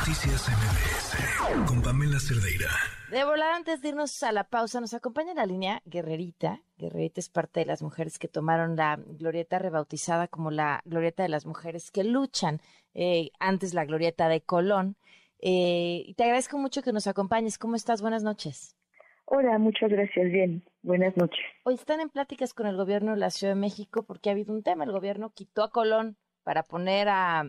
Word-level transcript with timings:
Noticias 0.00 0.48
MBS 0.48 1.68
con 1.68 1.82
Pamela 1.82 2.18
Cerdeira. 2.18 2.70
De 3.10 3.22
volar 3.22 3.52
antes 3.52 3.82
de 3.82 3.90
irnos 3.90 4.22
a 4.22 4.32
la 4.32 4.44
pausa, 4.44 4.80
nos 4.80 4.94
acompaña 4.94 5.32
en 5.32 5.36
la 5.36 5.44
línea 5.44 5.82
Guerrerita. 5.84 6.62
Guerrerita 6.78 7.20
es 7.20 7.28
parte 7.28 7.60
de 7.60 7.66
las 7.66 7.82
mujeres 7.82 8.18
que 8.18 8.26
tomaron 8.26 8.76
la 8.76 8.96
glorieta 8.96 9.58
rebautizada 9.58 10.26
como 10.26 10.50
la 10.50 10.80
glorieta 10.86 11.22
de 11.22 11.28
las 11.28 11.44
mujeres 11.44 11.90
que 11.90 12.02
luchan, 12.02 12.60
eh, 12.94 13.30
antes 13.40 13.74
la 13.74 13.84
glorieta 13.84 14.30
de 14.30 14.40
Colón. 14.40 14.96
Eh, 15.38 16.02
y 16.06 16.14
te 16.14 16.24
agradezco 16.24 16.56
mucho 16.56 16.82
que 16.82 16.94
nos 16.94 17.06
acompañes. 17.06 17.58
¿Cómo 17.58 17.76
estás? 17.76 18.00
Buenas 18.00 18.22
noches. 18.22 18.74
Hola, 19.26 19.58
muchas 19.58 19.90
gracias. 19.90 20.32
Bien, 20.32 20.64
buenas 20.82 21.14
noches. 21.18 21.44
Hoy 21.64 21.74
están 21.74 22.00
en 22.00 22.08
pláticas 22.08 22.54
con 22.54 22.66
el 22.66 22.76
gobierno 22.78 23.10
de 23.10 23.18
la 23.18 23.28
Ciudad 23.28 23.52
de 23.52 23.60
México 23.60 24.02
porque 24.04 24.30
ha 24.30 24.32
habido 24.32 24.54
un 24.54 24.62
tema. 24.62 24.84
El 24.84 24.92
gobierno 24.92 25.30
quitó 25.34 25.62
a 25.62 25.70
Colón 25.70 26.16
para 26.50 26.64
poner 26.64 27.08
a, 27.08 27.48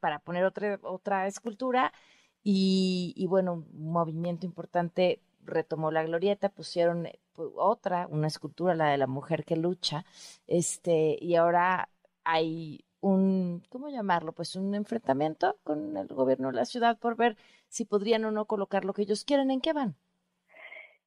para 0.00 0.18
poner 0.18 0.44
otra 0.44 0.78
otra 0.82 1.26
escultura 1.26 1.94
y, 2.42 3.24
bueno 3.26 3.54
un 3.54 3.90
movimiento 3.90 4.44
importante 4.44 5.22
retomó 5.46 5.90
la 5.90 6.02
glorieta 6.02 6.50
pusieron 6.50 7.06
eh, 7.06 7.18
otra 7.56 8.06
una 8.10 8.26
escultura 8.26 8.74
la 8.74 8.90
de 8.90 8.98
la 8.98 9.06
mujer 9.06 9.46
que 9.46 9.56
lucha 9.56 10.04
este 10.46 11.16
y 11.22 11.36
ahora 11.36 11.88
hay 12.22 12.84
un 13.00 13.62
cómo 13.70 13.88
llamarlo 13.88 14.32
pues 14.32 14.56
un 14.56 14.74
enfrentamiento 14.74 15.56
con 15.64 15.96
el 15.96 16.08
gobierno 16.08 16.48
de 16.48 16.56
la 16.56 16.66
ciudad 16.66 16.98
por 16.98 17.16
ver 17.16 17.38
si 17.68 17.86
podrían 17.86 18.26
o 18.26 18.30
no 18.30 18.44
colocar 18.44 18.84
lo 18.84 18.92
que 18.92 19.00
ellos 19.00 19.24
quieren 19.24 19.50
en 19.50 19.62
qué 19.62 19.72
van 19.72 19.96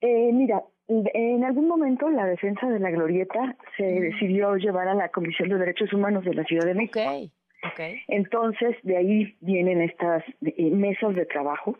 eh, 0.01 0.31
mira, 0.33 0.63
en 0.87 1.43
algún 1.43 1.67
momento 1.67 2.09
la 2.09 2.25
defensa 2.25 2.69
de 2.69 2.79
la 2.79 2.91
glorieta 2.91 3.57
se 3.75 3.83
decidió 3.83 4.55
llevar 4.55 4.87
a 4.87 4.95
la 4.95 5.09
Comisión 5.09 5.49
de 5.49 5.57
Derechos 5.57 5.91
Humanos 5.93 6.23
de 6.23 6.33
la 6.33 6.43
Ciudad 6.45 6.65
de 6.65 6.73
México. 6.73 6.99
Okay. 7.73 7.99
Entonces, 8.07 8.75
de 8.83 8.97
ahí 8.97 9.35
vienen 9.41 9.81
estas 9.81 10.23
eh, 10.41 10.69
mesas 10.71 11.15
de 11.15 11.25
trabajo 11.25 11.77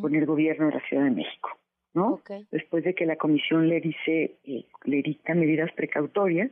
con 0.00 0.14
el 0.14 0.24
gobierno 0.26 0.66
de 0.66 0.74
la 0.74 0.80
Ciudad 0.88 1.04
de 1.04 1.10
México, 1.10 1.50
¿no? 1.92 2.20
Después 2.50 2.84
de 2.84 2.94
que 2.94 3.06
la 3.06 3.16
comisión 3.16 3.68
le 3.68 3.80
dice, 3.80 4.38
eh, 4.44 4.64
le 4.84 5.02
dicta 5.02 5.34
medidas 5.34 5.70
precautorias, 5.72 6.50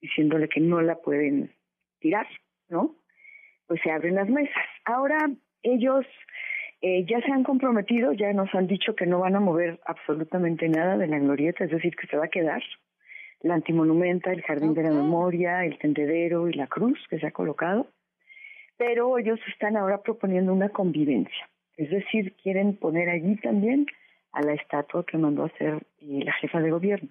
diciéndole 0.00 0.48
que 0.48 0.60
no 0.60 0.82
la 0.82 0.96
pueden 0.96 1.52
tirar, 2.00 2.26
¿no? 2.68 2.96
Pues 3.66 3.80
se 3.82 3.90
abren 3.90 4.16
las 4.16 4.28
mesas. 4.28 4.64
Ahora 4.84 5.30
ellos 5.62 6.04
eh, 6.86 7.06
ya 7.08 7.18
se 7.22 7.32
han 7.32 7.44
comprometido, 7.44 8.12
ya 8.12 8.30
nos 8.34 8.54
han 8.54 8.66
dicho 8.66 8.94
que 8.94 9.06
no 9.06 9.20
van 9.20 9.34
a 9.34 9.40
mover 9.40 9.80
absolutamente 9.86 10.68
nada 10.68 10.98
de 10.98 11.06
la 11.06 11.18
glorieta, 11.18 11.64
es 11.64 11.70
decir, 11.70 11.96
que 11.96 12.06
se 12.06 12.18
va 12.18 12.26
a 12.26 12.28
quedar 12.28 12.62
la 13.40 13.54
antimonumenta, 13.54 14.30
el 14.30 14.42
jardín 14.42 14.74
de 14.74 14.82
la 14.82 14.90
memoria, 14.90 15.64
el 15.64 15.78
tendedero 15.78 16.46
y 16.46 16.52
la 16.52 16.66
cruz 16.66 16.98
que 17.08 17.18
se 17.18 17.26
ha 17.26 17.30
colocado, 17.30 17.86
pero 18.76 19.16
ellos 19.16 19.40
están 19.48 19.78
ahora 19.78 20.02
proponiendo 20.02 20.52
una 20.52 20.68
convivencia, 20.68 21.48
es 21.78 21.88
decir, 21.88 22.34
quieren 22.42 22.76
poner 22.76 23.08
allí 23.08 23.36
también 23.36 23.86
a 24.32 24.42
la 24.42 24.52
estatua 24.52 25.06
que 25.06 25.16
mandó 25.16 25.44
a 25.44 25.46
hacer 25.46 25.86
eh, 26.02 26.20
la 26.22 26.34
jefa 26.34 26.60
de 26.60 26.70
gobierno. 26.70 27.08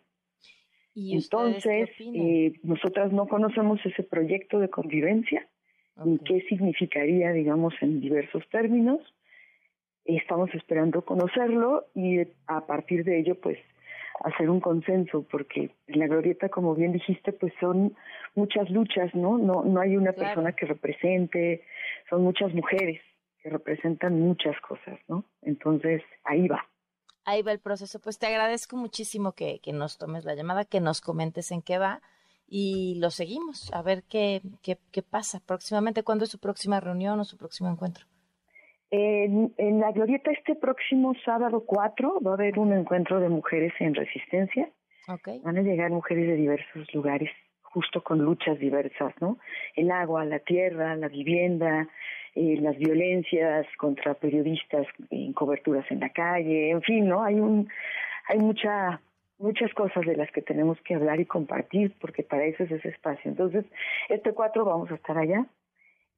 ¿Y 0.94 1.16
Entonces, 1.16 1.90
eh, 2.00 2.54
nosotras 2.62 3.12
no 3.12 3.28
conocemos 3.28 3.84
ese 3.84 4.04
proyecto 4.04 4.60
de 4.60 4.70
convivencia 4.70 5.48
y 6.06 6.20
qué 6.20 6.42
significaría, 6.42 7.32
digamos, 7.32 7.74
en 7.82 8.02
diversos 8.02 8.48
términos 8.50 9.02
estamos 10.06 10.54
esperando 10.54 11.04
conocerlo 11.04 11.86
y 11.94 12.22
a 12.48 12.66
partir 12.66 13.04
de 13.04 13.20
ello 13.20 13.40
pues 13.40 13.58
hacer 14.24 14.50
un 14.50 14.60
consenso 14.60 15.26
porque 15.30 15.72
en 15.88 16.00
la 16.00 16.08
glorieta 16.08 16.50
como 16.50 16.76
bien 16.76 16.92
dijiste 16.92 17.34
pues 17.34 17.54
son 17.60 17.96
muchas 18.36 18.70
luchas 18.70 19.14
no 19.16 19.38
no 19.38 19.64
no 19.64 19.80
hay 19.80 19.96
una 19.98 20.14
persona 20.14 20.54
que 20.54 20.66
represente 20.66 21.64
son 22.10 22.24
muchas 22.24 22.54
mujeres 22.54 23.02
que 23.42 23.50
representan 23.50 24.20
muchas 24.20 24.60
cosas 24.62 25.00
no 25.08 25.26
entonces 25.42 26.02
ahí 26.24 26.48
va. 26.48 26.68
Ahí 27.26 27.42
va 27.42 27.54
el 27.54 27.60
proceso. 27.60 28.02
Pues 28.02 28.20
te 28.20 28.28
agradezco 28.28 28.76
muchísimo 28.76 29.32
que, 29.32 29.60
que 29.60 29.72
nos 29.72 29.98
tomes 29.98 30.26
la 30.26 30.36
llamada 30.36 30.66
que 30.66 30.82
nos 30.82 31.00
comentes 31.00 31.52
en 31.52 31.62
qué 31.62 31.78
va 31.78 32.02
y 32.48 32.96
lo 33.00 33.12
seguimos 33.12 33.72
a 33.74 33.82
ver 33.82 34.04
qué 34.04 34.42
qué, 34.62 34.78
qué 34.92 35.02
pasa 35.02 35.40
próximamente 35.40 36.04
cuándo 36.04 36.26
es 36.26 36.32
su 36.32 36.40
próxima 36.40 36.82
reunión 36.82 37.18
o 37.22 37.24
su 37.24 37.38
próximo 37.38 37.70
encuentro 37.70 38.06
en, 38.96 39.80
la 39.80 39.92
Glorieta 39.92 40.30
este 40.32 40.54
próximo 40.54 41.16
sábado 41.26 41.64
4 41.66 42.20
va 42.24 42.32
a 42.32 42.34
haber 42.36 42.60
un 42.60 42.74
encuentro 42.74 43.20
de 43.20 43.28
mujeres 43.28 43.74
en 43.80 43.96
resistencia. 43.96 44.70
Van 45.44 45.58
a 45.58 45.62
llegar 45.64 45.90
mujeres 45.90 46.28
de 46.28 46.36
diversos 46.36 46.94
lugares, 46.94 47.32
justo 47.64 48.04
con 48.04 48.20
luchas 48.20 48.60
diversas, 48.60 49.14
¿no? 49.20 49.40
El 49.76 49.90
agua, 49.90 50.26
la 50.26 50.38
tierra, 50.38 50.96
la 50.96 51.08
vivienda, 51.08 51.90
eh, 52.36 52.58
las 52.62 52.78
violencias 52.78 53.66
contra 53.78 54.14
periodistas 54.14 54.86
en 55.10 55.34
coberturas 55.34 55.90
en 55.90 56.00
la 56.00 56.10
calle, 56.10 56.70
en 56.70 56.84
fin, 56.84 57.08
¿no? 57.08 57.24
Hay 57.24 57.40
un, 57.40 57.68
hay 58.28 58.38
mucha 58.38 59.02
muchas 59.40 59.74
cosas 59.74 60.06
de 60.06 60.16
las 60.16 60.32
que 60.32 60.44
tenemos 60.44 60.80
que 60.82 60.94
hablar 60.94 61.20
y 61.20 61.26
compartir, 61.26 61.96
porque 62.00 62.22
para 62.22 62.46
eso 62.46 62.64
es 62.64 62.72
ese 62.72 62.90
espacio. 62.90 63.32
Entonces, 63.32 63.66
este 64.08 64.34
4 64.34 64.64
vamos 64.64 64.92
a 64.92 64.96
estar 64.96 65.18
allá 65.18 65.48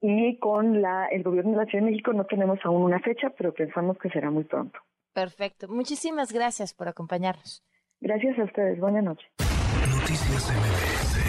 y 0.07 0.37
con 0.37 0.81
la, 0.81 1.07
el 1.07 1.23
gobierno 1.23 1.51
de 1.51 1.57
la 1.57 1.65
Ciudad 1.65 1.83
de 1.83 1.91
México 1.91 2.13
no 2.13 2.25
tenemos 2.25 2.59
aún 2.63 2.83
una 2.83 2.99
fecha, 2.99 3.31
pero 3.35 3.53
pensamos 3.53 3.97
que 3.97 4.09
será 4.09 4.29
muy 4.29 4.43
pronto. 4.43 4.79
Perfecto. 5.13 5.67
Muchísimas 5.67 6.31
gracias 6.31 6.73
por 6.73 6.87
acompañarnos. 6.87 7.63
Gracias 8.01 8.37
a 8.37 8.43
ustedes. 8.43 8.79
Buenas 8.79 9.03
noches. 9.03 9.27
Noticias 9.39 10.51
MBS 10.51 11.24